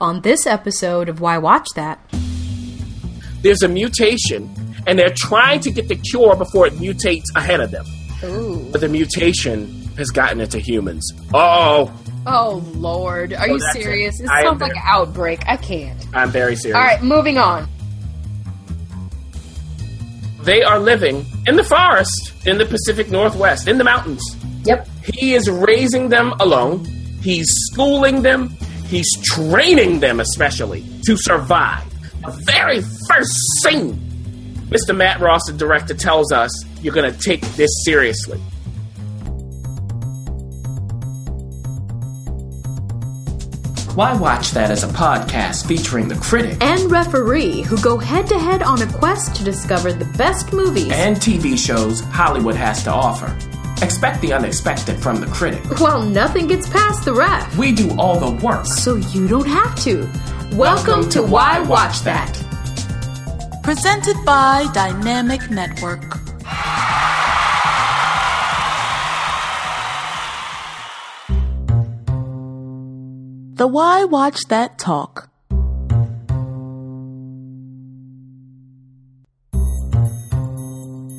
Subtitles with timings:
[0.00, 1.98] on this episode of Why Watch That.
[3.42, 4.50] There's a mutation,
[4.86, 7.86] and they're trying to get the cure before it mutates ahead of them.
[8.24, 8.68] Ooh.
[8.72, 11.10] But the mutation has gotten into humans.
[11.32, 11.92] Oh,
[12.28, 13.32] Oh, Lord.
[13.34, 13.72] Are Oh, you it.
[13.72, 14.18] serious?
[14.20, 15.44] It sounds like an outbreak.
[15.46, 16.04] I can't.
[16.12, 16.74] I'm very serious.
[16.76, 17.68] All right, moving on.
[20.42, 24.20] They are living in the forest in the Pacific Northwest, in the mountains.
[24.64, 24.88] Yep.
[25.04, 26.84] He is raising them alone.
[27.22, 28.56] He's schooling them.
[28.88, 31.84] He's training them, especially, to survive.
[32.22, 33.94] The very first scene,
[34.70, 34.96] Mr.
[34.96, 36.50] Matt Ross, the director, tells us
[36.82, 38.40] you're going to take this seriously.
[43.94, 48.38] Why watch that as a podcast featuring the critic And referee who go head to
[48.38, 50.90] head on a quest to discover the best movies.
[50.92, 53.34] and TV shows Hollywood has to offer?
[53.82, 55.62] Expect the unexpected from the critic.
[55.80, 57.56] well, nothing gets past the ref.
[57.56, 58.66] We do all the work.
[58.66, 60.10] So you don't have to.
[60.52, 62.32] Welcome, to Why Watch That.
[63.62, 66.02] Presented by Dynamic Network.
[73.58, 75.30] The Why Watch That Talk.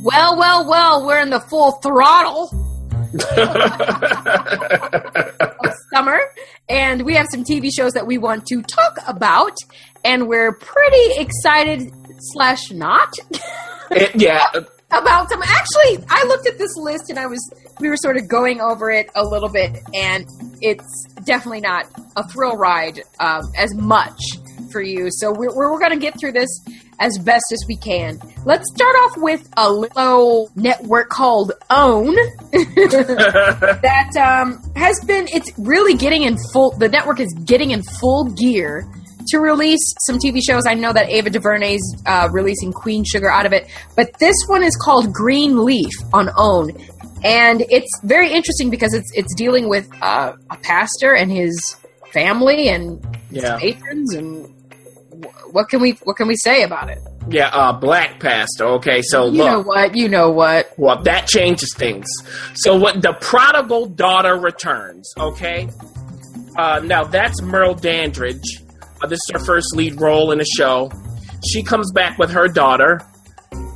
[0.07, 2.49] Well, well, well, we're in the full throttle
[5.63, 6.17] of summer,
[6.69, 9.57] and we have some TV shows that we want to talk about,
[10.05, 11.91] and we're pretty excited
[12.33, 13.09] slash not
[13.91, 14.45] It- yeah,
[14.91, 15.43] about some.
[15.43, 17.41] Actually, I looked at this list and I was
[17.81, 20.25] we were sort of going over it a little bit, and
[20.61, 21.83] it's definitely not
[22.15, 24.21] a thrill ride um, as much
[24.71, 25.07] for you.
[25.11, 26.49] So we're we're, we're going to get through this
[26.99, 28.19] as best as we can.
[28.45, 32.15] Let's start off with a little network called Own
[32.51, 36.71] that um, has been it's really getting in full.
[36.71, 38.85] The network is getting in full gear
[39.29, 40.63] to release some TV shows.
[40.65, 44.63] I know that Ava DuVernay's uh, releasing Queen Sugar out of it, but this one
[44.63, 46.69] is called Greenleaf on OWN,
[47.23, 51.59] and it's very interesting because it's it's dealing with uh, a pastor and his
[52.13, 53.57] family and his Yeah.
[53.59, 54.53] patrons and.
[55.49, 56.99] Wh- What can we what can we say about it?
[57.29, 58.65] yeah, uh, black pastor.
[58.65, 59.95] Okay, so You look, know what?
[59.95, 60.71] You know what?
[60.77, 62.05] well, that changes things.
[62.55, 65.11] So, what the prodigal daughter returns.
[65.17, 65.67] Okay,
[66.57, 68.61] uh, now that's Merle Dandridge.
[69.01, 70.89] Uh, this is her first lead role in the show.
[71.51, 73.01] She comes back with her daughter,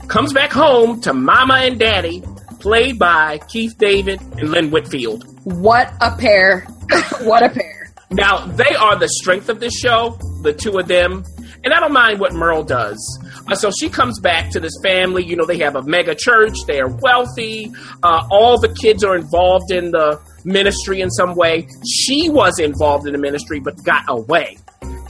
[0.08, 2.24] comes back home to Mama and Daddy,
[2.60, 5.26] played by Keith David and Lynn Whitfield.
[5.44, 6.62] What a pair!
[7.22, 7.92] what a pair!
[8.10, 11.24] Now, they are the strength of this show, the two of them.
[11.64, 13.00] And I don't mind what Merle does.
[13.48, 15.24] Uh, so she comes back to this family.
[15.24, 16.56] You know, they have a mega church.
[16.66, 17.72] They are wealthy.
[18.02, 21.68] Uh, all the kids are involved in the ministry in some way.
[21.88, 24.58] She was involved in the ministry, but got away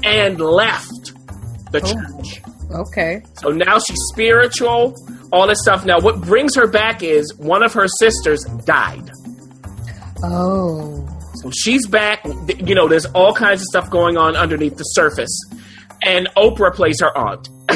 [0.04, 1.14] and left
[1.72, 2.42] the church.
[2.74, 3.22] Okay.
[3.36, 4.96] So now she's spiritual,
[5.32, 5.86] all this stuff.
[5.86, 9.10] Now, what brings her back is one of her sisters died.
[10.24, 11.08] Oh.
[11.36, 12.26] So she's back.
[12.58, 15.32] You know, there's all kinds of stuff going on underneath the surface.
[16.04, 17.76] And Oprah plays her aunt, hey,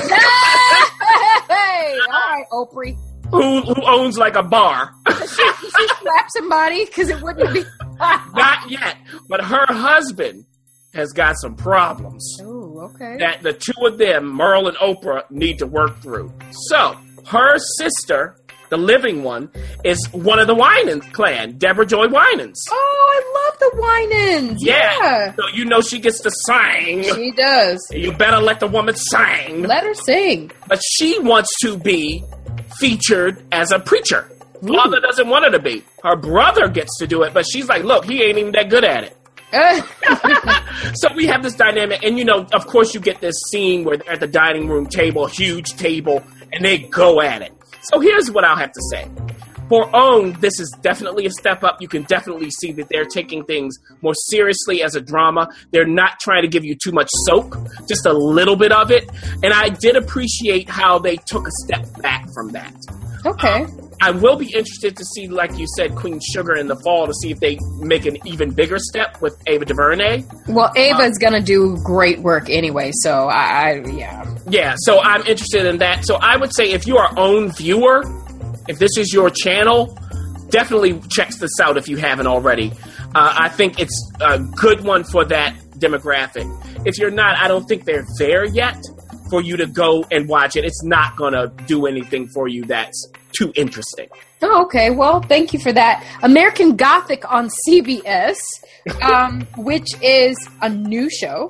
[1.99, 2.97] all right, Oprah.
[3.29, 4.91] who, who owns like a bar.
[5.07, 7.63] She slap somebody because it wouldn't be.
[7.99, 8.97] Not yet,
[9.29, 10.45] but her husband
[10.93, 13.17] has got some problems oh, okay.
[13.19, 16.31] that the two of them, Merle and Oprah, need to work through.
[16.69, 16.95] So
[17.27, 18.37] her sister,
[18.69, 19.49] the living one,
[19.83, 22.63] is one of the Winans clan, Deborah Joy Winans.
[22.71, 24.65] Oh, I love the Winans.
[24.65, 25.33] Yeah.
[25.35, 27.03] So you know she gets to sing.
[27.03, 27.79] She does.
[27.91, 29.63] You better let the woman sing.
[29.63, 30.51] Let her sing.
[30.67, 32.23] but she wants to be
[32.79, 34.29] featured as a preacher.
[34.65, 35.83] Father doesn't want her to be.
[36.03, 38.83] Her brother gets to do it, but she's like, look, he ain't even that good
[38.83, 39.17] at it.
[40.95, 43.97] so we have this dynamic, and you know, of course, you get this scene where
[43.97, 47.53] they're at the dining room table, huge table, and they go at it.
[47.91, 49.07] So here's what I'll have to say.
[49.69, 51.81] For OWN, this is definitely a step up.
[51.81, 55.47] You can definitely see that they're taking things more seriously as a drama.
[55.71, 57.57] They're not trying to give you too much soak,
[57.87, 59.09] just a little bit of it.
[59.41, 62.75] And I did appreciate how they took a step back from that.
[63.25, 63.63] okay.
[63.63, 67.07] Um, I will be interested to see, like you said, Queen Sugar in the fall
[67.07, 70.23] to see if they make an even bigger step with Ava DuVernay.
[70.47, 74.37] Well, Ava's gonna do great work anyway, so I, I yeah.
[74.47, 76.05] Yeah, so I'm interested in that.
[76.05, 78.03] So I would say if you are own viewer,
[78.67, 79.97] if this is your channel,
[80.49, 82.73] definitely check this out if you haven't already.
[83.15, 86.45] Uh, I think it's a good one for that demographic.
[86.85, 88.77] If you're not, I don't think they're there yet
[89.29, 90.65] for you to go and watch it.
[90.65, 94.07] It's not going to do anything for you that's too interesting.
[94.41, 94.91] Oh, okay.
[94.91, 96.05] Well, thank you for that.
[96.23, 98.37] American Gothic on CBS,
[99.01, 101.49] um, which is a new show.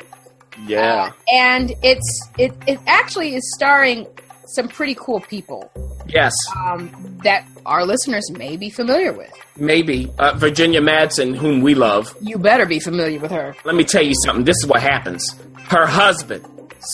[0.67, 1.11] Yeah.
[1.11, 4.07] Uh, and it's it it actually is starring
[4.47, 5.69] some pretty cool people
[6.07, 6.33] yes.
[6.57, 6.89] um,
[7.23, 9.31] that our listeners may be familiar with.
[9.57, 12.15] Maybe uh, Virginia Madsen, whom we love.
[12.21, 13.55] You better be familiar with her.
[13.63, 14.45] Let me tell you something.
[14.45, 15.25] This is what happens.
[15.67, 16.45] Her husband,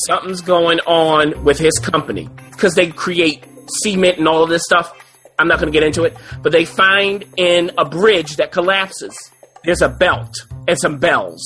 [0.07, 3.45] something's going on with his company because they create
[3.83, 4.93] cement and all of this stuff.
[5.39, 9.15] I'm not going to get into it, but they find in a bridge that collapses.
[9.63, 10.33] There's a belt
[10.67, 11.41] and some bells.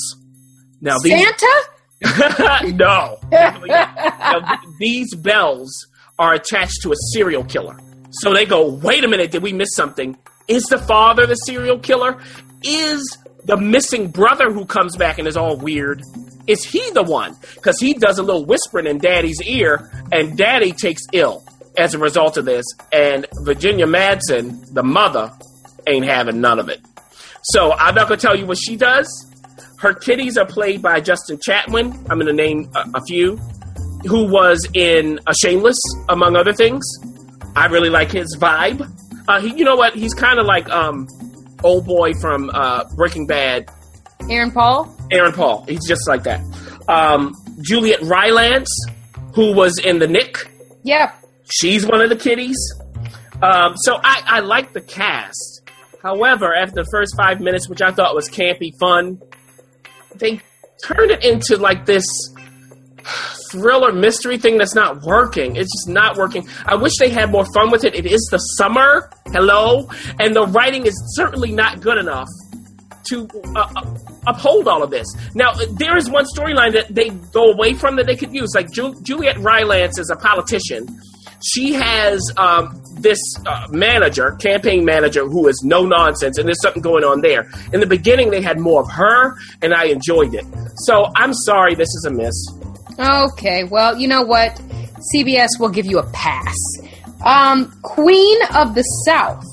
[0.81, 1.62] Now these Santa?
[2.74, 3.18] no.
[3.31, 5.88] Now, these bells
[6.19, 7.77] are attached to a serial killer.
[8.12, 10.18] So they go, wait a minute, did we miss something?
[10.48, 12.21] Is the father the serial killer?
[12.63, 16.01] Is the missing brother who comes back and is all weird?
[16.47, 17.36] Is he the one?
[17.56, 21.44] Because he does a little whispering in daddy's ear, and daddy takes ill
[21.77, 22.65] as a result of this.
[22.92, 25.31] And Virginia Madsen, the mother,
[25.88, 26.81] ain't having none of it.
[27.44, 29.07] So I'm not going to tell you what she does.
[29.80, 31.94] Her kitties are played by Justin Chatwin.
[32.09, 33.38] I'm going to name a, a few,
[34.07, 35.77] who was in A Shameless,
[36.09, 36.83] among other things.
[37.56, 38.89] I really like his vibe.
[39.27, 39.95] Uh, he, you know what?
[39.95, 41.07] He's kind of like um,
[41.63, 43.69] old boy from uh, Breaking Bad,
[44.30, 44.94] Aaron Paul?
[45.11, 45.65] Aaron Paul.
[45.67, 46.41] He's just like that.
[46.87, 48.69] Um, Juliet Rylance,
[49.33, 50.51] who was in The Knick.
[50.83, 51.15] Yep.
[51.51, 52.57] She's one of the kitties.
[53.41, 55.61] Um, so I, I like the cast.
[56.01, 59.19] However, after the first five minutes, which I thought was campy fun,
[60.15, 60.39] they
[60.83, 62.05] turned it into like this
[63.51, 65.55] thriller mystery thing that's not working.
[65.55, 66.47] It's just not working.
[66.65, 67.95] I wish they had more fun with it.
[67.95, 69.09] It is the summer.
[69.27, 69.89] Hello.
[70.19, 72.27] And the writing is certainly not good enough
[73.09, 73.97] to uh, uh,
[74.27, 75.07] uphold all of this.
[75.33, 78.49] Now, there is one storyline that they go away from that they could use.
[78.55, 80.87] Like Ju- Juliet Rylance is a politician.
[81.43, 86.81] She has um, this uh, manager, campaign manager, who is no nonsense, and there's something
[86.81, 87.47] going on there.
[87.73, 90.45] In the beginning, they had more of her, and I enjoyed it.
[90.77, 92.33] So I'm sorry, this is a miss.
[92.97, 94.59] Okay, well, you know what?
[95.13, 96.55] CBS will give you a pass.
[97.23, 99.43] Um, Queen of the South.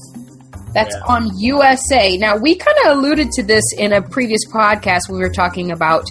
[0.75, 1.15] That's Yeah.
[1.15, 2.17] on USA.
[2.17, 5.09] Now, we kind of alluded to this in a previous podcast.
[5.09, 6.11] When we were talking about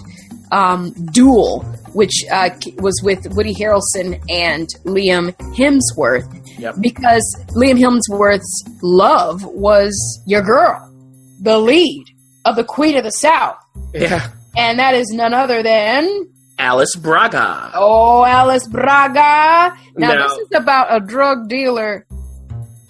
[0.52, 1.62] um, Duel,
[1.94, 6.28] which uh, was with Woody Harrelson and Liam Hemsworth.
[6.58, 6.76] Yep.
[6.80, 7.24] Because
[7.56, 9.94] Liam Hemsworth's love was
[10.26, 10.92] your girl,
[11.40, 12.04] the lead
[12.44, 13.56] of the Queen of the South.
[13.94, 14.28] Yeah.
[14.56, 16.28] And that is none other than
[16.58, 17.70] Alice Braga.
[17.74, 19.74] Oh, Alice Braga.
[19.96, 20.22] Now, No.
[20.28, 22.06] this is about a drug dealer,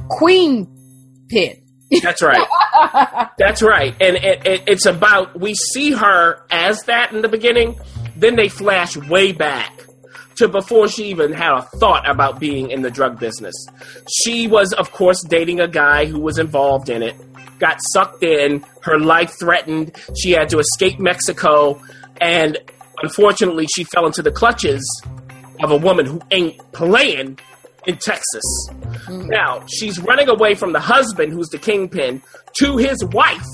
[0.08, 0.66] Queen
[1.28, 1.61] Pin.
[2.00, 2.46] That's right.
[3.38, 3.94] That's right.
[4.00, 7.78] And it, it, it's about, we see her as that in the beginning,
[8.16, 9.86] then they flash way back
[10.36, 13.54] to before she even had a thought about being in the drug business.
[14.22, 17.14] She was, of course, dating a guy who was involved in it,
[17.58, 21.80] got sucked in, her life threatened, she had to escape Mexico,
[22.20, 22.58] and
[23.02, 24.82] unfortunately, she fell into the clutches
[25.62, 27.38] of a woman who ain't playing
[27.86, 28.68] in Texas.
[29.08, 32.22] Now, she's running away from the husband, who's the kingpin,
[32.58, 33.44] to his wife,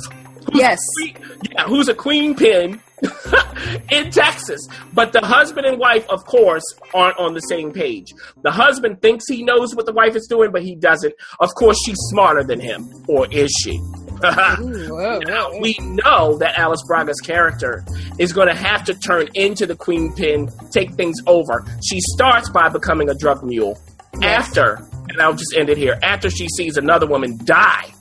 [0.47, 0.79] who's Yes.
[0.79, 2.81] a queen- yeah, who's a queen pin
[3.91, 4.67] in Texas.
[4.93, 6.65] But the husband and wife, of course,
[6.95, 8.07] aren't on the same page.
[8.43, 11.15] The husband thinks he knows what the wife is doing, but he doesn't.
[11.41, 13.81] Of course, she's smarter than him, or is she?
[14.21, 17.85] Now, we know that Alice Braga's character
[18.19, 21.65] is going to have to turn into the queen pin, take things over.
[21.89, 23.79] She starts by becoming a drug mule.
[24.23, 24.75] After,
[25.09, 27.93] and I'll just end it here, after she sees another woman die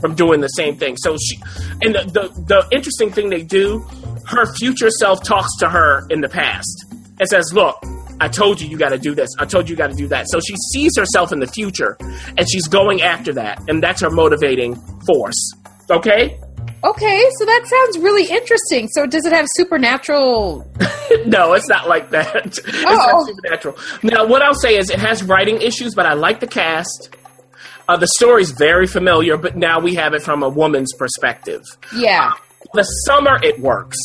[0.00, 0.96] from doing the same thing.
[0.96, 1.36] So she,
[1.82, 3.80] and the, the, the interesting thing they do,
[4.26, 6.86] her future self talks to her in the past
[7.18, 7.76] and says, Look,
[8.20, 9.30] I told you you got to do this.
[9.38, 10.26] I told you you got to do that.
[10.28, 11.96] So she sees herself in the future
[12.36, 13.62] and she's going after that.
[13.68, 14.76] And that's her motivating
[15.06, 15.52] force.
[15.90, 16.38] Okay?
[16.84, 18.88] Okay, so that sounds really interesting.
[18.88, 20.70] So, does it have supernatural?
[21.26, 22.36] no, it's not like that.
[22.46, 22.94] It's Oh.
[22.94, 23.76] not supernatural.
[24.02, 27.16] Now, what I'll say is it has writing issues, but I like the cast.
[27.88, 31.62] Uh, the story's very familiar, but now we have it from a woman's perspective.
[31.96, 32.32] Yeah.
[32.74, 33.96] the summer it works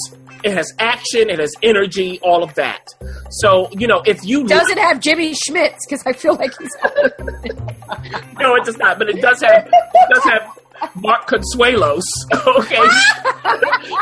[0.44, 2.86] it has action it has energy all of that
[3.30, 5.78] so you know if you Does it have Jimmy Smits?
[5.86, 6.70] Because I feel like he's.
[8.40, 10.59] no it does not but it does have it does have
[10.96, 12.88] Mark Consuelos, okay,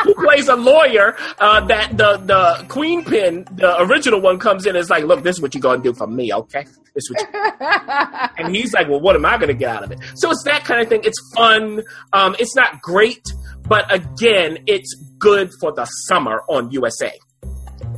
[0.04, 1.16] who plays a lawyer.
[1.40, 5.24] Uh, that the the Queen Pin, the original one, comes in and is like, "Look,
[5.24, 6.64] this is what you're gonna do for me, okay?
[6.94, 9.92] This is what." You and he's like, "Well, what am I gonna get out of
[9.92, 11.02] it?" So it's that kind of thing.
[11.04, 11.84] It's fun.
[12.14, 13.24] Um, it's not great,
[13.68, 17.12] but again, it's good for the summer on USA.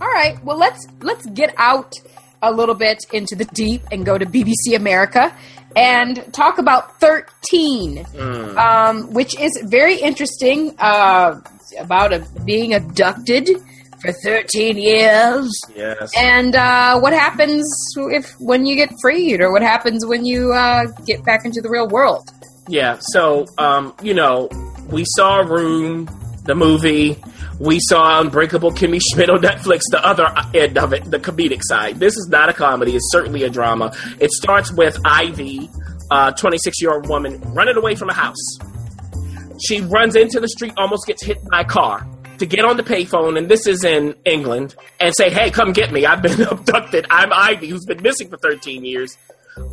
[0.02, 0.44] All right.
[0.44, 1.94] Well, let's let's get out
[2.42, 5.36] a little bit into the deep and go to BBC America
[5.76, 8.06] and talk about 13,
[8.58, 11.40] um, which is very interesting uh,
[11.80, 13.50] about a, being abducted
[14.02, 15.52] for 13 years.
[15.76, 16.12] Yes.
[16.18, 17.66] And uh, what happens
[17.98, 21.70] if when you get freed, or what happens when you uh, get back into the
[21.70, 22.30] real world?
[22.68, 22.98] Yeah.
[23.00, 24.50] So, um, you know,
[24.90, 26.10] we saw Room,
[26.46, 27.22] the movie.
[27.60, 32.00] We saw Unbreakable Kimmy Schmidt on Netflix, the other end of it, the comedic side.
[32.00, 33.94] This is not a comedy, it's certainly a drama.
[34.20, 35.70] It starts with Ivy,
[36.10, 38.58] a 26 year old woman, running away from a house.
[39.62, 42.84] She runs into the street, almost gets hit by a car to get on the
[42.84, 46.06] payphone, and this is in England, and say, Hey, come get me.
[46.06, 47.06] I've been abducted.
[47.10, 49.18] I'm Ivy, who's been missing for 13 years.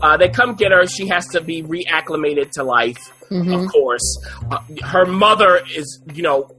[0.02, 0.84] Uh, they come get her.
[0.88, 2.98] She has to be reacclimated to life,
[3.30, 4.18] of course.
[4.50, 6.50] Uh, her mother is, you know,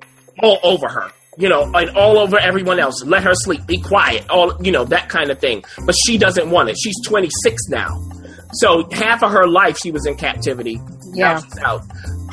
[0.42, 3.04] all over her, you know, and all over everyone else.
[3.06, 5.64] Let her sleep, be quiet, all, you know, that kind of thing.
[5.86, 6.78] But she doesn't want it.
[6.82, 8.02] She's 26 now.
[8.54, 10.80] So half of her life she was in captivity.
[11.14, 11.42] Yeah.
[11.62, 11.82] Out.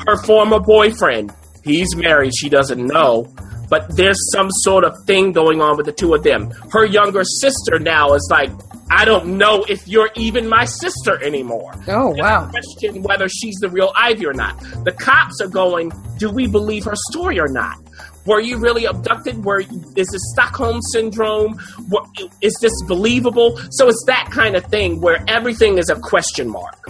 [0.07, 1.33] Her former boyfriend,
[1.63, 2.33] he's married.
[2.35, 3.31] She doesn't know.
[3.69, 6.51] But there's some sort of thing going on with the two of them.
[6.71, 8.51] Her younger sister now is like,
[8.91, 12.47] I don't know if you're even my sister anymore Oh, wow.
[12.51, 14.59] question whether she's the real Ivy or not.
[14.83, 17.77] The cops are going, do we believe her story or not?
[18.25, 19.45] Were you really abducted?
[19.45, 19.61] Were
[19.95, 21.59] is this Stockholm syndrome?
[21.89, 22.09] What,
[22.41, 23.57] is this believable?
[23.71, 26.87] So it's that kind of thing where everything is a question mark.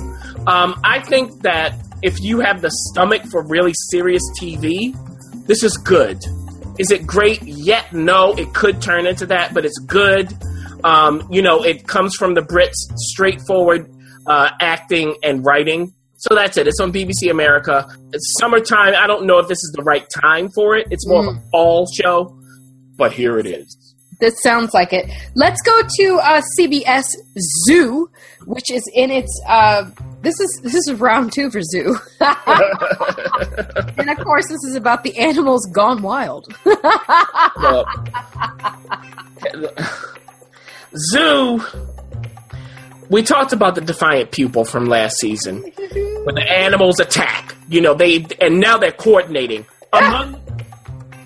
[0.48, 4.96] Um, I think that if you have the stomach for really serious TV,
[5.46, 6.24] this is good.
[6.78, 7.42] Is it great?
[7.44, 10.34] Yet no, it could turn into that, but it's good.
[10.84, 13.92] Um, you know, it comes from the Brits, straightforward
[14.28, 15.94] uh, acting and writing.
[16.18, 16.68] So that's it.
[16.68, 17.88] It's on BBC America.
[18.14, 18.94] It's summertime.
[18.96, 20.88] I don't know if this is the right time for it.
[20.90, 22.38] It's more of a fall show,
[22.96, 23.78] but here it is.
[24.20, 25.10] This sounds like it.
[25.36, 27.04] Let's go to uh, CBS
[27.68, 28.10] Zoo,
[28.46, 29.42] which is in its.
[29.48, 29.90] Uh,
[30.22, 35.16] this is this is round two for Zoo, and of course, this is about the
[35.18, 36.48] animals gone wild.
[41.12, 41.62] Zoo.
[43.10, 45.62] We talked about the defiant pupil from last season,
[46.24, 47.56] when the animals attack.
[47.70, 50.42] You know they, and now they're coordinating among,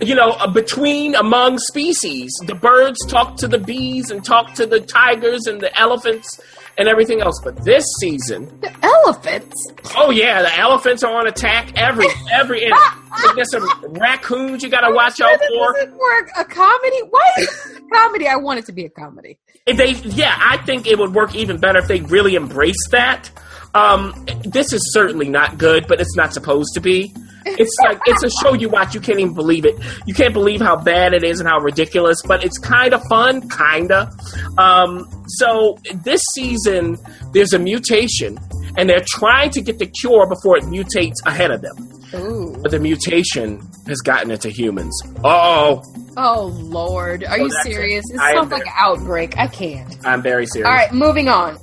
[0.01, 2.31] you know, uh, between among species.
[2.45, 6.39] The birds talk to the bees and talk to the tigers and the elephants
[6.77, 7.39] and everything else.
[7.43, 9.55] But this season, the elephants.
[9.97, 11.77] oh yeah, the elephants are on attack.
[11.77, 12.73] Every every, and
[13.35, 13.67] there's some
[13.99, 15.77] raccoons you got to watch out for.
[15.77, 16.29] isn't work.
[16.37, 16.99] A comedy?
[17.09, 18.27] Why is this a comedy?
[18.27, 19.37] I want it to be a comedy.
[19.69, 23.29] If they yeah i think it would work even better if they really embrace that.
[23.75, 27.13] Um this is certainly not good but it's not supposed to be.
[27.45, 29.75] It's like it's a show you watch you can't even believe it.
[30.05, 33.47] You can't believe how bad it is and how ridiculous but it's kind of fun
[33.49, 34.11] kinda.
[34.57, 36.97] Um so this season
[37.33, 38.37] there's a mutation
[38.77, 41.77] and they're trying to get the cure before it mutates ahead of them.
[42.15, 42.55] Ooh.
[42.63, 44.99] but the mutation has gotten into humans.
[45.23, 45.83] Uh-oh
[46.21, 47.71] Oh Lord, are oh, you that's it.
[47.71, 48.03] serious?
[48.13, 49.37] It I sounds like an outbreak.
[49.37, 49.95] I can't.
[50.05, 51.55] i'm very serious All right, moving on.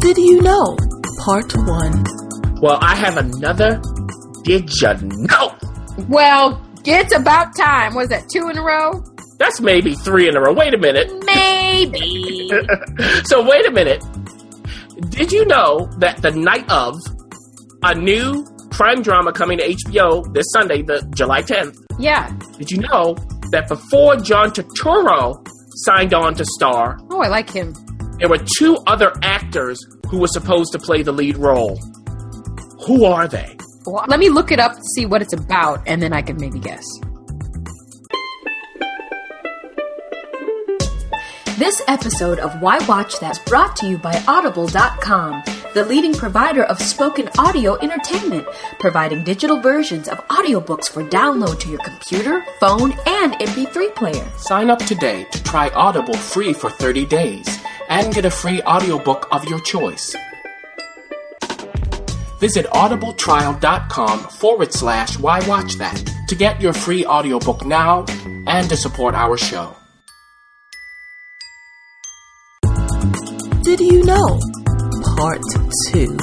[0.00, 0.76] Did you know?
[1.24, 2.04] Part 1.
[2.60, 3.80] well i have another
[4.42, 5.54] did you know
[6.08, 7.94] Well, it's about time.
[7.94, 9.04] Was that two in a row?
[9.38, 10.52] That's maybe three in a row.
[10.52, 11.08] Wait a minute.
[11.24, 12.50] Maybe.
[13.24, 14.02] So wait a minute.
[15.10, 16.96] Did you know that the night of
[17.84, 21.76] a new crime drama coming to HBO this Sunday, the July 10th?
[21.98, 22.30] yeah.
[22.58, 23.14] Did you know
[23.50, 25.46] that before John Turturro
[25.84, 27.74] signed on to star, Oh, I like him.
[28.18, 31.78] there were two other actors who were supposed to play the lead role?
[32.86, 33.56] Who are they?
[33.86, 36.36] Well, let me look it up to see what it's about, and then I can
[36.38, 36.84] maybe guess.
[41.58, 45.42] This episode of Why Watch That is brought to you by Audible.com,
[45.74, 48.46] the leading provider of spoken audio entertainment,
[48.78, 54.30] providing digital versions of audiobooks for download to your computer, phone, and MP3 player.
[54.36, 59.28] Sign up today to try Audible free for 30 days and get a free audiobook
[59.32, 60.14] of your choice.
[62.38, 68.04] Visit audibletrial.com forward slash why watch that to get your free audiobook now
[68.46, 69.76] and to support our show.
[73.62, 74.40] Did you know?
[75.22, 75.40] Part
[75.92, 76.18] 2.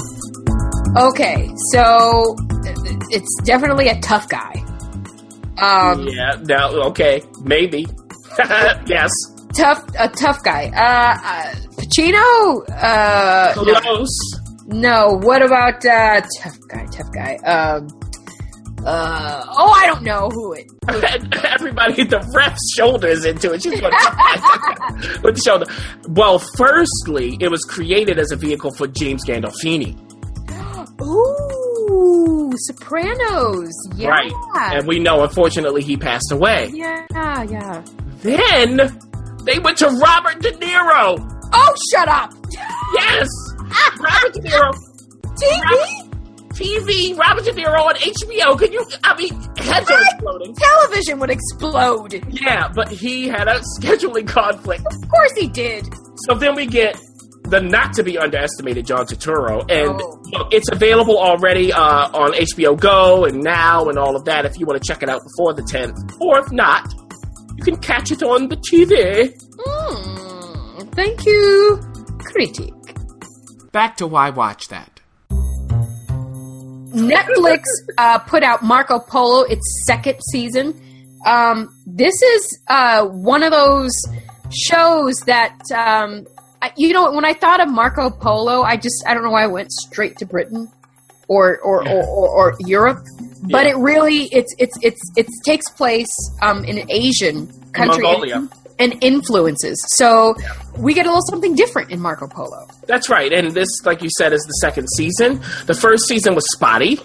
[0.97, 2.35] Okay, so
[3.09, 4.61] it's definitely a tough guy.
[5.57, 7.87] Um, Yeah, now, okay, maybe.
[8.87, 9.09] yes.
[9.55, 10.67] tough, a tough guy.
[10.75, 12.69] Uh, uh Pacino.
[12.69, 14.19] Uh, no, Close.
[14.67, 15.17] no.
[15.23, 16.85] What about uh, tough guy?
[16.91, 17.35] Tough guy.
[17.45, 17.87] Um,
[18.85, 20.67] uh, oh, I don't know who it.
[21.45, 23.61] Everybody, the ref's shoulders into it.
[23.61, 23.93] She's going
[25.23, 25.65] with the shoulder.
[26.09, 29.97] Well, firstly, it was created as a vehicle for James Gandolfini.
[31.01, 31.49] Ooh.
[31.91, 33.71] Oh, Sopranos.
[33.95, 34.09] Yeah.
[34.09, 34.31] Right.
[34.55, 36.71] And we know, unfortunately, he passed away.
[36.73, 37.05] Yeah,
[37.43, 37.83] yeah.
[38.21, 38.77] Then
[39.43, 41.17] they went to Robert De Niro.
[41.53, 42.33] Oh, shut up.
[42.93, 43.27] Yes.
[43.99, 44.73] Robert De Niro.
[45.35, 46.08] TV?
[46.89, 48.57] TV, Robert De Niro on HBO.
[48.59, 48.85] Can you?
[49.03, 50.55] I mean, heads are exploding.
[50.55, 52.13] Television would explode.
[52.29, 54.83] Yeah, but he had a scheduling conflict.
[54.91, 55.85] Of course he did.
[56.27, 56.99] So then we get
[57.43, 60.21] the not to be underestimated John Turturro, and Oh.
[60.31, 64.45] look, it's available already uh, on HBO Go and now and all of that.
[64.45, 66.93] If you want to check it out before the 10th, or if not,
[67.57, 69.33] you can catch it on the TV.
[69.61, 70.89] Hmm.
[70.91, 71.79] Thank you,
[72.19, 72.73] critic.
[73.71, 74.98] Back to why watch that.
[76.91, 77.63] Netflix
[77.97, 80.79] uh, put out Marco Polo, its second season.
[81.25, 83.91] Um, this is uh, one of those
[84.51, 86.25] shows that, um,
[86.61, 89.43] I, you know, when I thought of Marco Polo, I just, I don't know why
[89.43, 90.67] I went straight to Britain
[91.27, 93.03] or, or, or, or, or Europe.
[93.43, 93.71] But Yeah.
[93.73, 96.09] it really, it's, it's, it's, it takes place
[96.41, 98.47] um, in an Asian country Mongolia.
[98.79, 99.77] And influences.
[99.97, 100.35] So
[100.77, 102.67] we get a little something different in Marco Polo.
[102.87, 105.41] That's right, and this, like you said, is the second season.
[105.65, 106.99] The first season was spotty,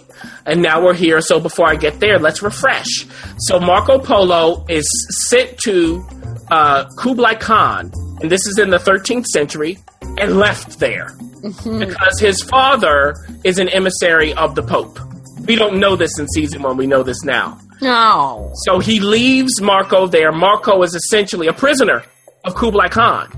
[0.47, 1.21] and now we're here.
[1.21, 3.07] So before I get there, let's refresh.
[3.39, 4.89] So Marco Polo is
[5.29, 6.03] sent to
[6.51, 9.79] uh, Kublai Khan, and this is in the 13th century,
[10.19, 14.99] and left there because his father is an emissary of the Pope.
[15.47, 16.77] We don't know this in season one.
[16.77, 17.59] We know this now.
[17.85, 18.51] No.
[18.65, 20.33] So he leaves Marco there.
[20.33, 22.03] Marco is essentially a prisoner
[22.45, 23.31] of Kublai Khan,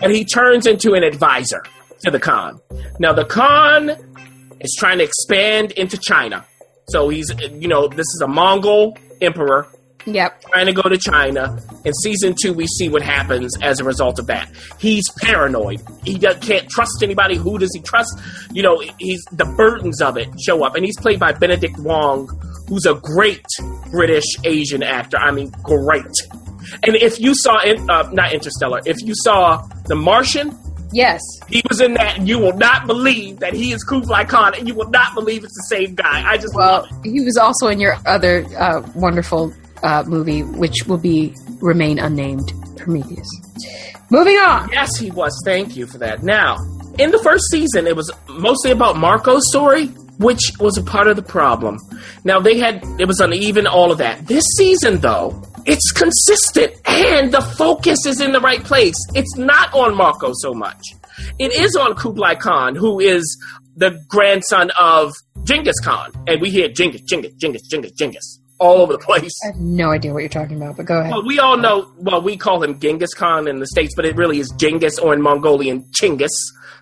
[0.00, 1.62] but he turns into an advisor
[2.04, 2.60] to the Khan.
[2.98, 3.90] Now, the Khan
[4.60, 6.44] is trying to expand into China.
[6.88, 9.66] So he's, you know, this is a Mongol emperor
[10.04, 10.42] Yep.
[10.50, 11.56] trying to go to China.
[11.84, 14.48] In season two, we see what happens as a result of that.
[14.78, 15.80] He's paranoid.
[16.04, 17.36] He can't trust anybody.
[17.36, 18.10] Who does he trust?
[18.52, 22.28] You know, he's the burdens of it show up, and he's played by Benedict Wong,
[22.68, 23.44] who's a great
[23.90, 25.16] British Asian actor.
[25.18, 26.04] I mean, great.
[26.84, 30.56] And if you saw, in, uh, not Interstellar, if you saw The Martian,
[30.94, 31.20] Yes.
[31.48, 34.68] he was in that, and you will not believe that he is Kublai Khan, and
[34.68, 36.22] you will not believe it's the same guy.
[36.30, 40.98] I just Well, he was also in your other uh, wonderful uh, movie, which will
[40.98, 43.26] be remain unnamed, Prometheus.
[44.10, 44.68] Moving on.
[44.70, 45.32] Yes, he was.
[45.46, 46.22] Thank you for that.
[46.22, 46.56] Now,
[46.98, 51.16] in the first season, it was mostly about Marco's story, which was a part of
[51.16, 51.78] the problem.
[52.24, 54.26] Now, they had, it was uneven, all of that.
[54.26, 58.96] This season, though, it's consistent and the focus is in the right place.
[59.14, 60.82] It's not on Marco so much.
[61.38, 63.22] It is on Kublai Khan, who is
[63.76, 65.12] the grandson of
[65.44, 66.12] Genghis Khan.
[66.26, 69.32] And we hear Genghis, Genghis, Genghis, Genghis, Genghis all over the place.
[69.44, 71.10] I have no idea what you're talking about, but go ahead.
[71.10, 71.90] Well, we all know.
[71.98, 75.12] Well, we call him Genghis Khan in the states, but it really is Genghis or
[75.12, 76.30] in Mongolian Chinggis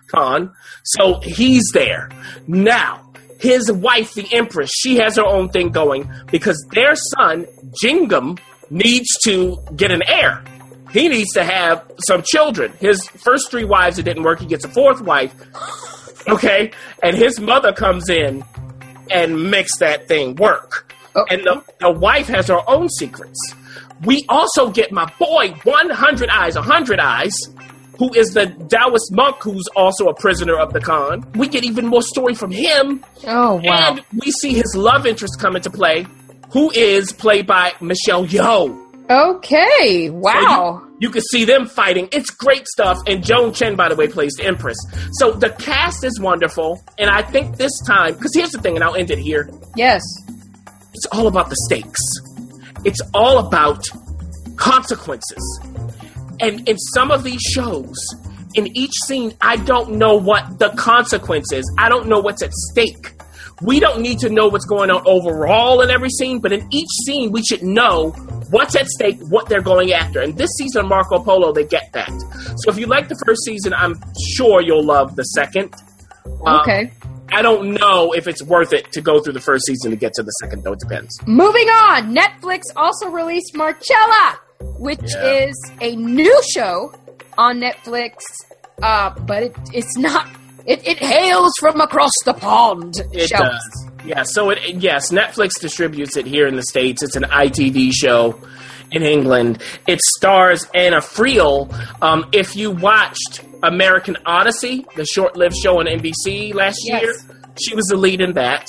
[0.07, 0.53] Khan.
[0.83, 2.09] So he's there
[2.47, 3.10] now.
[3.41, 7.47] His wife, the Empress, she has her own thing going because their son
[7.83, 10.43] Jingim needs to get an heir.
[10.91, 12.73] He needs to have some children.
[12.79, 14.39] His first three wives, it didn't work.
[14.39, 15.33] He gets a fourth wife.
[16.27, 18.43] Okay, and his mother comes in
[19.09, 20.93] and makes that thing work.
[21.15, 21.25] Oh.
[21.29, 23.39] And the, the wife has her own secrets.
[24.03, 27.33] We also get my boy, 100 Eyes, 100 Eyes,
[28.01, 31.23] who is the Taoist monk who's also a prisoner of the Khan.
[31.35, 33.05] We get even more story from him.
[33.27, 33.91] Oh, wow.
[33.91, 36.07] And we see his love interest come into play,
[36.51, 38.75] who is played by Michelle Yeoh.
[39.07, 40.07] Okay.
[40.07, 40.81] So Wow.
[40.83, 42.09] you, you can see them fighting.
[42.11, 42.97] It's great stuff.
[43.05, 44.77] And Joan Chen, by the way, plays the Empress.
[45.19, 46.83] So the cast is wonderful.
[46.97, 50.01] And I think this time, because here's the thing, and I'll end it here yes.
[50.95, 52.01] it's all about the stakes.
[52.83, 53.85] It's all about
[54.55, 55.59] consequences.
[56.41, 57.95] And in some of these shows,
[58.55, 61.71] in each scene, I don't know what the consequence is.
[61.77, 63.13] I don't know what's at stake.
[63.61, 66.89] We don't need to know what's going on overall in every scene, but in each
[67.05, 68.09] scene, we should know
[68.49, 70.19] what's at stake, what they're going after.
[70.19, 72.09] And this season, of Marco Polo, they get that.
[72.57, 74.01] So if you like the first season, I'm
[74.33, 75.73] sure you'll love the second.
[76.45, 76.91] Um, Okay.
[77.33, 80.13] I don't know if it's worth it to go through the first season to get
[80.15, 80.73] to the second, though.
[80.73, 81.17] It depends.
[81.25, 82.13] Moving on.
[82.13, 84.37] Netflix also released Marcella,
[84.79, 85.45] which Yeah.
[85.47, 86.93] is a new show
[87.37, 88.15] on Netflix,
[88.81, 90.27] uh, but it, it's not.
[90.65, 92.95] It, it hails from across the pond.
[93.13, 93.87] It does.
[94.05, 97.01] Yeah, so it yes, Netflix distributes it here in the States.
[97.03, 98.39] It's an ITV show
[98.91, 99.61] in England.
[99.87, 101.71] It stars Anna Friel.
[102.01, 107.01] Um, if you watched American Odyssey, the short-lived show on NBC last Yes.
[107.03, 107.13] year,
[107.59, 108.65] she was the lead in that.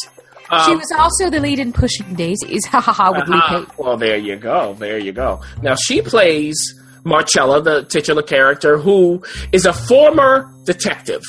[0.53, 2.67] Um, She was also the lead in Pushing Daisies.
[2.73, 3.11] Ha ha ha!
[3.11, 3.65] With uh-huh.
[3.65, 3.79] Pate.
[3.79, 4.75] Well, there you go.
[4.75, 5.41] There you go.
[5.63, 6.57] Now she plays
[7.05, 11.23] Marcella, the titular character, who is a former detective.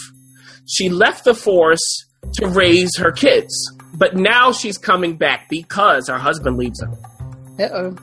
[0.67, 1.81] She left the force
[2.33, 3.53] to raise her kids.
[3.95, 6.91] But now she's coming back because her husband leaves her.
[7.59, 7.97] Uh oh.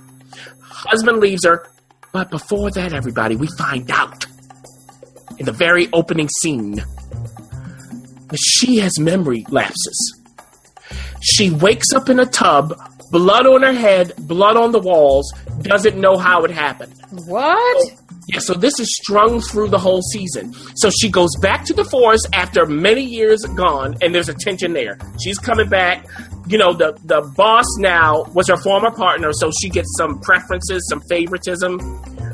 [0.62, 1.66] Husband leaves her.
[2.12, 4.26] But before that, everybody, we find out
[5.38, 10.19] in the very opening scene that she has memory lapses.
[11.20, 12.74] She wakes up in a tub,
[13.10, 16.94] blood on her head, blood on the walls, doesn't know how it happened.
[17.26, 17.92] What?
[18.32, 20.54] Yeah, so this is strung through the whole season.
[20.76, 24.72] So she goes back to the forest after many years gone, and there's a tension
[24.72, 24.98] there.
[25.22, 26.06] She's coming back.
[26.46, 30.86] You know, the the boss now was her former partner, so she gets some preferences,
[30.88, 31.80] some favoritism.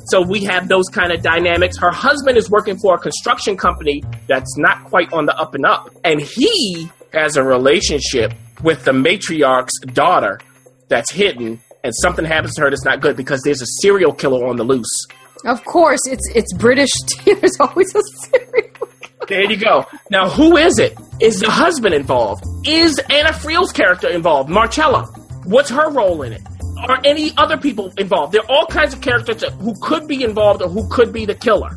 [0.08, 1.78] So we have those kind of dynamics.
[1.78, 5.64] Her husband is working for a construction company that's not quite on the up and
[5.64, 10.40] up, and he has a relationship with the matriarch's daughter
[10.88, 14.46] that's hidden, and something happens to her that's not good because there's a serial killer
[14.46, 15.06] on the loose.
[15.44, 16.90] Of course, it's it's British.
[17.24, 18.70] There's always a serial.
[18.72, 18.90] Killer.
[19.28, 19.84] There you go.
[20.10, 20.96] Now, who is it?
[21.20, 22.44] Is the husband involved?
[22.66, 24.48] Is Anna Friel's character involved?
[24.48, 25.04] Marcella.
[25.44, 26.42] What's her role in it?
[26.88, 28.32] Are any other people involved?
[28.32, 31.34] There are all kinds of characters who could be involved or who could be the
[31.34, 31.76] killer.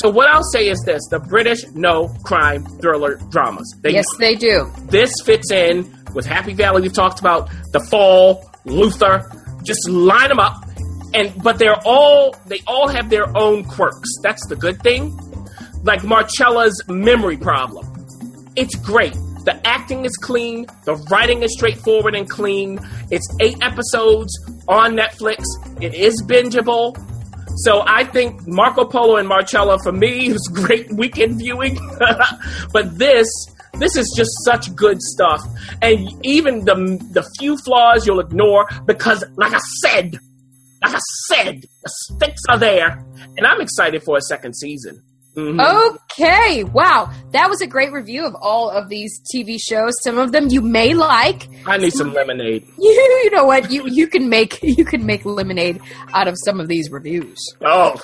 [0.00, 3.74] So what I'll say is this: the British know crime thriller dramas.
[3.82, 4.70] They, Yes, they do.
[4.86, 6.82] this fits in with Happy Valley.
[6.82, 9.22] We've talked about The Fall, Luther.
[9.64, 10.64] Just line them up,
[11.14, 14.08] and but they're all they all have their own quirks.
[14.22, 15.16] That's the good thing.
[15.84, 17.86] Like Marcella's memory problem.
[18.56, 19.12] It's great.
[19.44, 20.66] The acting is clean.
[20.84, 22.78] The writing is straightforward and clean.
[23.10, 24.32] It's eight episodes
[24.68, 25.42] on Netflix.
[25.80, 26.94] It is bingeable.
[27.56, 31.78] So I think Marco Polo and Marcella for me was great weekend viewing.
[32.72, 33.28] but this
[33.74, 35.40] this is just such good stuff.
[35.80, 36.74] And even the
[37.12, 40.18] the few flaws you'll ignore because like I said,
[40.82, 43.04] like I said, the stakes are there.
[43.36, 45.02] And I'm excited for a second season.
[45.36, 45.94] Mhm.
[46.12, 49.94] Okay, wow, that was a great review of all of these TV shows.
[50.02, 51.48] Some of them you may like.
[51.66, 52.64] I need some lemonade.
[52.78, 52.90] You,
[53.24, 53.70] you know what?
[53.70, 55.80] You you can make you can make lemonade
[56.12, 57.38] out of some of these reviews.
[57.64, 57.96] Oh,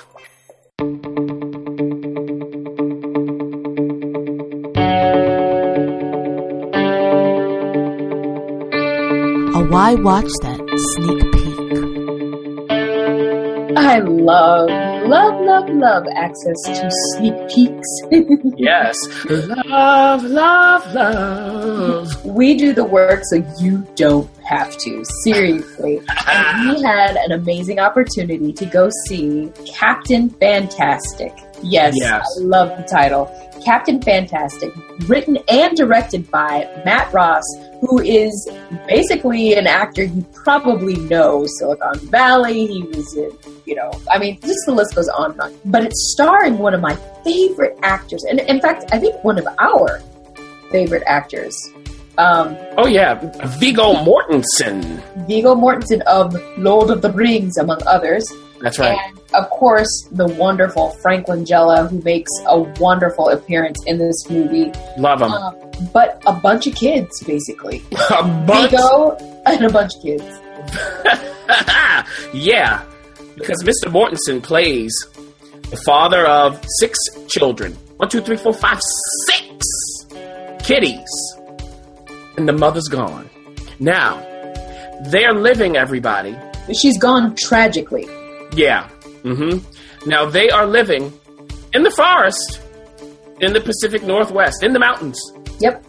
[8.31, 10.59] A Why Watch That
[10.93, 11.59] sneak peek.
[13.77, 14.69] I love,
[15.09, 17.87] love, love, love access to sneak peeks.
[18.57, 18.95] yes.
[19.29, 22.25] Love, love, love.
[22.25, 25.03] we do the work so you don't have to.
[25.23, 26.01] Seriously.
[26.27, 31.33] and we had an amazing opportunity to go see Captain Fantastic.
[31.61, 32.23] Yes, Yes.
[32.39, 33.25] I love the title.
[33.65, 34.71] Captain Fantastic,
[35.09, 37.43] written and directed by Matt Ross,
[37.81, 38.49] who is
[38.87, 41.45] basically an actor you probably know.
[41.59, 43.29] Silicon Valley, he was in,
[43.69, 45.55] you know, I mean, just the list goes on and on.
[45.65, 49.47] But it's starring one of my favorite actors, and in fact, I think one of
[49.59, 50.01] our
[50.71, 51.55] favorite actors.
[52.17, 53.13] Um, Oh yeah,
[53.59, 54.81] Viggo Mortensen.
[55.27, 58.25] Viggo Mortensen of Lord of the Rings, among others.
[58.61, 58.97] That's right.
[59.05, 64.71] And of course, the wonderful Frank Langella, who makes a wonderful appearance in this movie.
[64.97, 65.31] Love him.
[65.31, 65.51] Uh,
[65.93, 67.81] but a bunch of kids, basically.
[68.09, 68.71] a bunch.
[68.71, 70.25] Viggo and a bunch of kids.
[72.33, 72.83] yeah,
[73.39, 73.91] because Mr.
[73.91, 74.93] Mortensen plays
[75.69, 76.97] the father of six
[77.27, 77.73] children.
[77.97, 78.79] One, two, three, four, five,
[79.27, 79.65] six
[80.59, 81.09] kitties.
[82.37, 83.29] And the mother's gone.
[83.79, 84.17] Now,
[85.05, 86.37] they're living, everybody.
[86.79, 88.05] She's gone tragically.
[88.53, 88.89] Yeah.
[89.23, 90.09] Mm-hmm.
[90.09, 91.11] Now, they are living
[91.73, 92.61] in the forest,
[93.39, 95.19] in the Pacific Northwest, in the mountains.
[95.59, 95.85] Yep.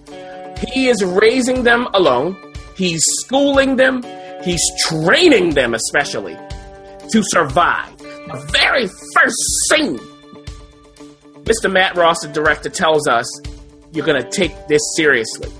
[0.72, 2.36] He is raising them alone.
[2.76, 4.02] He's schooling them.
[4.44, 6.36] He's training them, especially,
[7.12, 7.96] to survive.
[7.98, 9.36] The very first
[9.68, 9.98] scene,
[11.44, 11.70] Mr.
[11.70, 13.26] Matt Ross, the director, tells us
[13.92, 15.50] you're going to take this seriously.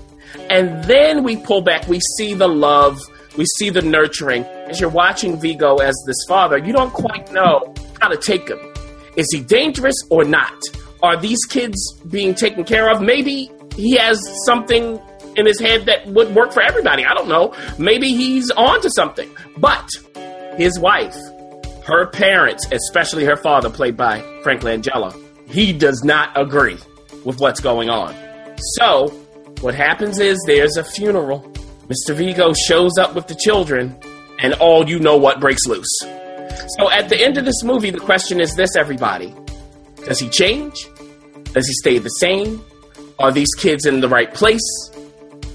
[0.49, 1.87] And then we pull back.
[1.87, 2.99] We see the love.
[3.37, 4.43] We see the nurturing.
[4.43, 8.59] As you're watching Viggo as this father, you don't quite know how to take him.
[9.17, 10.57] Is he dangerous or not?
[11.03, 13.01] Are these kids being taken care of?
[13.01, 15.01] Maybe he has something
[15.35, 17.05] in his head that would work for everybody.
[17.05, 17.55] I don't know.
[17.77, 19.29] Maybe he's on to something.
[19.57, 19.89] But
[20.57, 21.15] his wife,
[21.91, 25.13] her parents, especially her father, played by Frank Langella,
[25.45, 26.77] he does not agree
[27.25, 28.15] with what's going on.
[28.77, 29.09] So,
[29.59, 31.41] what happens is there's a funeral.
[31.89, 32.15] Mr.
[32.15, 33.99] Viggo shows up with the children,
[34.39, 35.99] and all you know what breaks loose.
[36.79, 39.35] So, at the end of this movie, the question is this, everybody
[40.05, 40.87] Does he change?
[41.51, 42.63] Does he stay the same?
[43.19, 44.89] Are these kids in the right place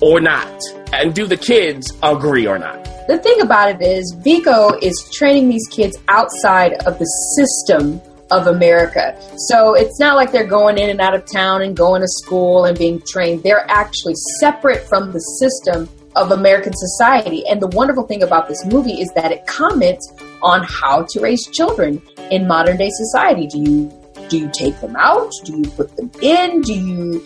[0.00, 0.60] or not?
[0.92, 2.85] And do the kids agree or not?
[3.08, 7.04] The thing about it is, Viggo is training these kids outside of the
[7.36, 8.00] system
[8.32, 9.16] of America.
[9.48, 12.64] So it's not like they're going in and out of town and going to school
[12.64, 13.44] and being trained.
[13.44, 17.46] They're actually separate from the system of American society.
[17.46, 21.46] And the wonderful thing about this movie is that it comments on how to raise
[21.46, 23.46] children in modern day society.
[23.46, 25.30] Do you do you take them out?
[25.44, 26.62] Do you put them in?
[26.62, 27.24] Do you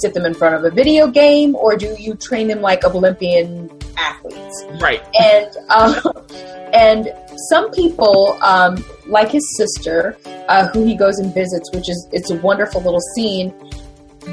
[0.00, 3.68] sit them in front of a video game, or do you train them like Olympian
[3.98, 4.64] athletes?
[4.80, 5.02] Right.
[5.14, 5.94] And um,
[6.72, 7.12] and
[7.48, 10.16] some people, um, like his sister,
[10.48, 13.54] uh, who he goes and visits, which is it's a wonderful little scene.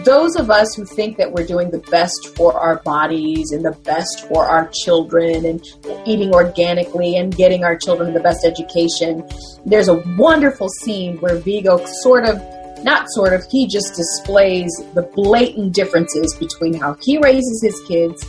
[0.04, 3.71] Those of us who think that we're doing the best for our bodies and the
[3.71, 5.63] best for our children and
[6.06, 9.25] eating organically and getting our children the best education,
[9.65, 12.41] there's a wonderful scene where Viggo sort of
[12.84, 18.23] not sort of, he just displays the blatant differences between how he raises his kids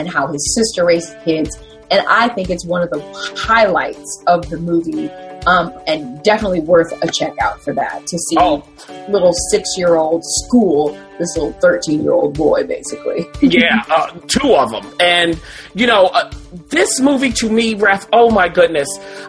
[0.00, 1.56] and how his sister raised kids.
[1.90, 3.00] And I think it's one of the
[3.36, 5.10] highlights of the movie
[5.46, 8.64] um, and definitely worth a check out for that to see Oh.
[9.08, 14.54] little six year old school this little 13 year old boy basically yeah, uh, two
[14.54, 14.92] of them.
[14.98, 15.40] And,
[15.74, 16.30] you know, uh,
[16.68, 18.88] this movie to me, Ref, oh my goodness,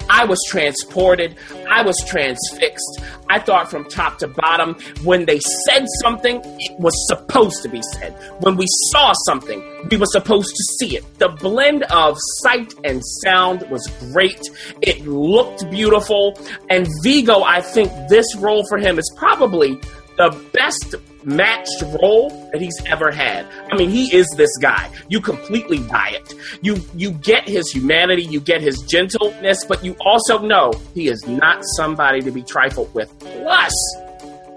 [0.10, 1.36] I was transported.
[1.70, 3.02] I was transfixed.
[3.30, 7.82] I thought from top to bottom, when they said something, it was supposed to be
[7.94, 8.14] said.
[8.40, 11.20] When we saw something, we were supposed to see it.
[11.20, 14.42] The blend of sight and sound was great.
[14.82, 16.38] It looked beautiful.
[16.70, 19.80] And Viggo, I think this role for him is probably
[20.18, 23.46] the best matched role that he's ever had.
[23.72, 24.90] I mean, he is this guy.
[25.10, 26.34] You completely buy it.
[26.62, 31.26] You you get his humanity, you get his gentleness, but you also know he is
[31.28, 33.10] not somebody to be trifled with.
[33.20, 33.74] Plus,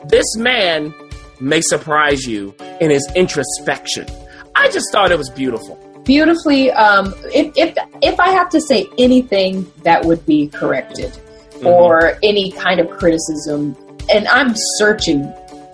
[0.08, 0.94] this man
[1.40, 4.06] may surprise you in his introspection.
[4.54, 5.76] I just thought it was beautiful.
[6.04, 9.52] beautifully um, if, if if i have to say anything
[9.84, 11.10] that would be corrected
[11.54, 11.66] Mm-hmm.
[11.68, 13.76] or any kind of criticism
[14.12, 15.20] and i'm searching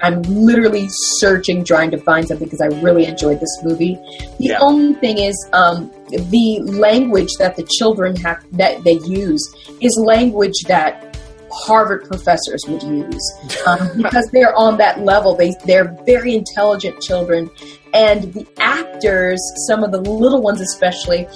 [0.02, 0.86] i'm literally
[1.18, 3.94] searching trying to find something because i really enjoyed this movie
[4.38, 4.58] the Yeah.
[4.60, 9.42] only thing is um, the language that the children have that they use
[9.80, 11.06] is language that
[11.52, 17.50] harvard professors would use um, because they're on that level they they're very intelligent children
[17.92, 21.26] and the actors, some of the little ones especially,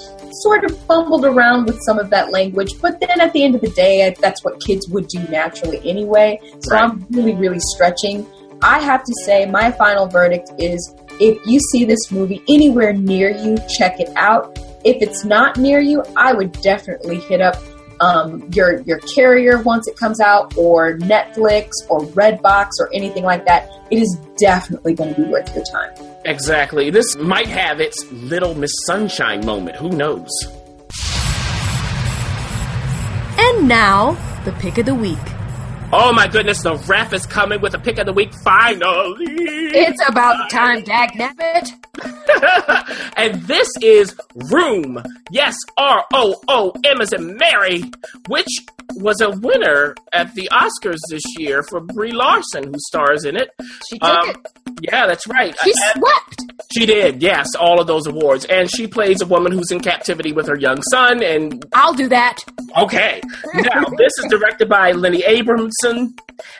[0.43, 2.69] sort of fumbled around with some of that language.
[2.81, 6.39] But then at the end of the day, that's what kids would do naturally anyway.
[6.61, 6.83] So Right.
[6.85, 8.25] I'm really, really stretching.
[8.61, 13.29] I have to say, my final verdict is if you see this movie anywhere near
[13.29, 14.57] you, check it out.
[14.83, 17.55] If it's not near you, I would definitely hit up
[18.01, 23.45] um, your your carrier once it comes out, or Netflix, or Redbox, or anything like
[23.45, 23.69] that.
[23.89, 25.91] It is definitely going to be worth your time.
[26.25, 26.89] Exactly.
[26.89, 29.77] This might have its little Miss Sunshine moment.
[29.77, 30.29] Who knows?
[33.37, 35.34] And now, the pick of the week.
[35.93, 39.25] Oh my goodness, the ref is coming with a pick of the week finally.
[39.27, 41.69] It's about time, dag nabbit.
[43.17, 44.15] and this is
[44.51, 45.01] Room.
[45.29, 47.83] Yes, R O O M as in Mary,
[48.27, 48.47] which
[48.95, 53.49] was a winner at the Oscars this year for Brie Larson, who stars in it.
[53.89, 54.37] She took Um, it.
[54.81, 55.55] Yeah, that's right.
[55.63, 56.41] She swept.
[56.73, 58.45] she did, yes, all of those awards.
[58.45, 61.23] And she plays a woman who's in captivity with her young son.
[61.23, 62.37] And I'll do that.
[62.77, 63.21] okay,
[63.53, 66.13] now this is directed by Lenny Abrahamson,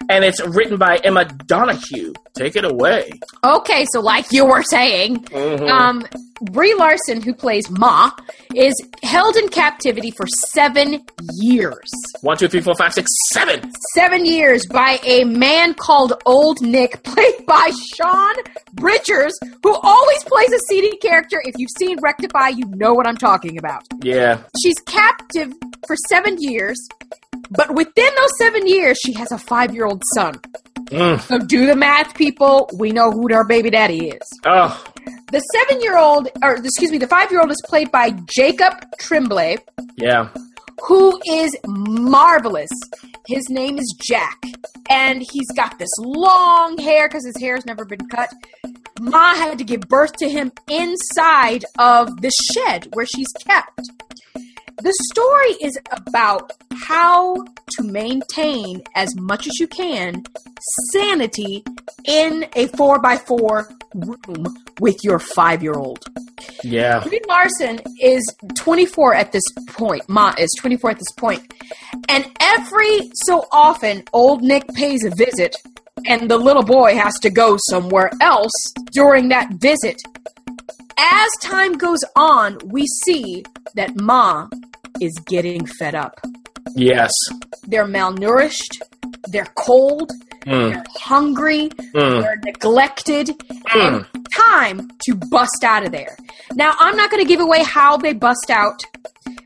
[0.09, 2.13] and it's written by Emma Donoghue.
[2.37, 3.11] Take it away.
[3.43, 5.69] Okay, so like you were saying, Mhm.
[5.69, 6.05] um,
[6.51, 8.11] Brie Larson, who plays Ma,
[8.55, 11.05] is held in captivity for seven
[11.39, 11.91] years.
[12.21, 13.71] One, two, three, four, five, six, seven.
[13.93, 18.35] Seven years by a man called Old Nick, played by Sean
[18.73, 21.41] Bridgers, who always plays a seedy character.
[21.43, 23.83] If you've seen Rectify, you know what I'm talking about.
[24.01, 24.41] Yeah.
[24.61, 25.53] She's captive
[25.87, 26.77] for seven years,
[27.51, 30.39] but within those seven years, she has a five year old son.
[30.85, 31.19] Mm.
[31.21, 32.69] So do the math, people.
[32.77, 34.39] We know who her baby daddy is.
[34.45, 34.83] Oh,
[35.31, 38.73] The seven year old, or excuse me, the five year old is played by Jacob
[38.99, 39.57] Tremblay,
[39.97, 40.29] yeah.
[40.87, 42.69] who is marvelous.
[43.27, 44.43] His name is Jack,
[44.89, 48.31] and he's got this long hair because his hair's never been cut.
[48.99, 53.81] Ma had to give birth to him inside of the shed where she's kept.
[54.77, 56.51] The story is about
[56.83, 60.23] how to maintain as much as you can
[60.91, 61.63] sanity
[62.05, 64.45] in a 4x4 room
[64.79, 66.03] with your five year old.
[66.63, 66.99] Yeah.
[67.03, 68.23] Brie Larson is
[68.55, 70.07] 24 at this point.
[70.07, 71.41] Ma is 24 at this point.
[72.09, 75.55] And every so often, old Nick pays a visit,
[76.05, 78.51] and the little boy has to go somewhere else
[78.91, 80.01] during that visit.
[80.97, 83.43] As time goes on, we see
[83.75, 84.47] that Ma
[85.01, 86.19] is getting fed up.
[86.75, 87.11] Yes.
[87.67, 88.81] They're malnourished.
[89.29, 90.11] they're cold,
[90.45, 92.21] they're hungry, mm.
[92.21, 93.29] they're neglected,
[93.73, 94.25] and mm.
[94.35, 96.17] time to bust out of there.
[96.53, 98.83] Now, I'm not going to give away how they bust out,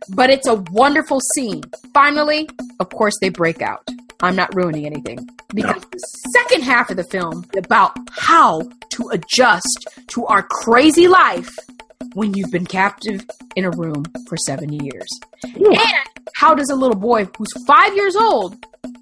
[0.09, 1.63] but it's a wonderful scene.
[1.93, 3.87] Finally, of course, they break out.
[4.21, 5.99] I'm not ruining anything because the
[6.33, 11.49] second half of the film is about how to adjust to our crazy life
[12.13, 15.07] when you've been captive in a room for seven years.
[15.43, 15.77] And
[16.35, 18.57] how does a little boy who's five years old,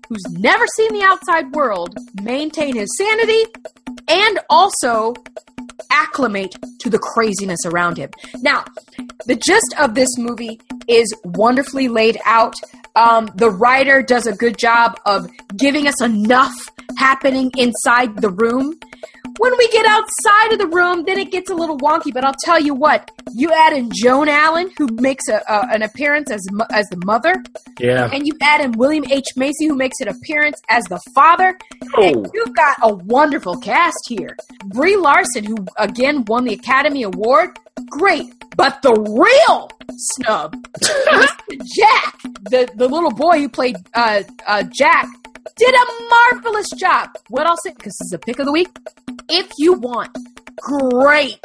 [0.07, 3.43] who's never seen the outside world, maintain his sanity
[4.07, 5.13] and also
[5.91, 8.09] acclimate to the craziness around him?
[8.41, 8.65] Now,
[9.25, 12.55] the gist of this movie is wonderfully laid out.
[12.95, 16.55] Um, the writer does a good job of giving us enough
[16.97, 18.79] happening inside the room.
[19.39, 22.11] When we get outside of the room, then it gets a little wonky.
[22.13, 25.41] But I'll tell you what: you add in Joan Allen, who makes a,
[25.71, 27.35] an appearance as as the mother,
[27.79, 28.09] Yeah.
[28.11, 31.57] and you add in William H Macy, who makes an appearance as the father.
[31.95, 32.03] Oh.
[32.03, 34.35] And you've got a wonderful cast here.
[34.65, 37.57] Brie Larson, who again won the Academy Award,
[37.91, 38.33] great.
[38.55, 39.69] But the real
[40.15, 40.55] snub,
[41.75, 45.07] Jack, the the little boy who played uh, uh, Jack,
[45.55, 47.09] did a marvelous job.
[47.29, 48.69] What I'll say, because this is a pick of the week.
[49.29, 50.15] If you want
[50.57, 51.39] great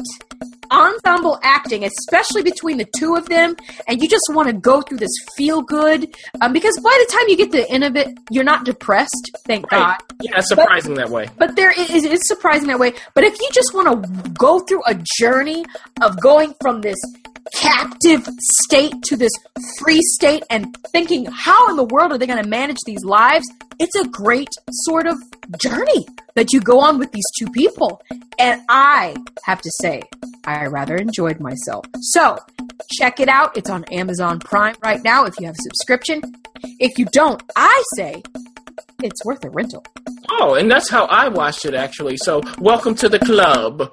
[0.71, 3.55] ensemble acting, especially between the two of them,
[3.87, 6.09] and you just want to go through this feel good,
[6.41, 9.31] um, because by the time you get to the end of it, you're not depressed,
[9.47, 9.99] thank God.
[10.21, 11.29] Yeah, surprising that way.
[11.37, 12.95] But there is it's surprising that way.
[13.15, 15.65] But if you just want to go through a journey
[16.01, 16.97] of going from this
[17.55, 18.26] captive
[18.62, 19.33] state to this
[19.78, 23.46] free state and thinking how in the world are they going to manage these lives,
[23.78, 25.16] it's a great sort of
[25.61, 28.02] journey that you go on with these two people.
[28.38, 30.02] And I have to say,
[30.44, 31.85] I rather enjoyed myself.
[32.00, 32.38] So,
[32.92, 33.57] check it out.
[33.57, 36.22] It's on Amazon Prime right now if you have a subscription.
[36.78, 38.22] If you don't, I say
[39.02, 39.85] it's worth a rental.
[40.31, 42.16] Oh, and that's how I watched it actually.
[42.16, 43.92] So, welcome to the club.